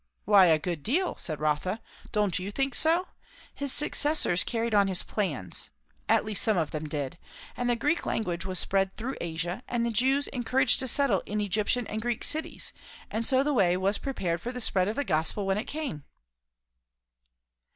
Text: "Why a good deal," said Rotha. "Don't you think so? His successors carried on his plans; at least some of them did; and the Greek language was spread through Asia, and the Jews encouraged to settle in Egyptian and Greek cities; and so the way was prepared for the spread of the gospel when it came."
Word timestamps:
"Why 0.25 0.47
a 0.47 0.57
good 0.57 0.81
deal," 0.81 1.15
said 1.17 1.39
Rotha. 1.39 1.79
"Don't 2.11 2.39
you 2.39 2.49
think 2.49 2.73
so? 2.73 3.09
His 3.53 3.71
successors 3.71 4.43
carried 4.43 4.73
on 4.73 4.87
his 4.87 5.03
plans; 5.03 5.69
at 6.09 6.25
least 6.25 6.41
some 6.41 6.57
of 6.57 6.71
them 6.71 6.89
did; 6.89 7.19
and 7.55 7.69
the 7.69 7.75
Greek 7.75 8.03
language 8.03 8.43
was 8.43 8.57
spread 8.57 8.93
through 8.93 9.15
Asia, 9.21 9.61
and 9.67 9.85
the 9.85 9.91
Jews 9.91 10.25
encouraged 10.29 10.79
to 10.79 10.87
settle 10.87 11.21
in 11.27 11.39
Egyptian 11.39 11.85
and 11.85 12.01
Greek 12.01 12.23
cities; 12.23 12.73
and 13.11 13.27
so 13.27 13.43
the 13.43 13.53
way 13.53 13.77
was 13.77 13.99
prepared 13.99 14.41
for 14.41 14.51
the 14.51 14.59
spread 14.59 14.87
of 14.87 14.95
the 14.95 15.03
gospel 15.03 15.45
when 15.45 15.59
it 15.59 15.65
came." 15.65 16.03